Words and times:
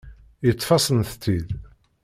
Yeṭṭef-asent-tt-id. 0.45 1.49